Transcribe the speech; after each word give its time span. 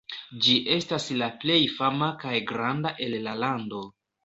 Ĝi 0.45 0.53
estas 0.75 1.05
la 1.23 1.27
plej 1.43 1.59
fama 1.75 2.09
kaj 2.25 2.33
granda 2.55 2.95
el 3.09 3.17
la 3.29 3.39
lando. 3.47 3.87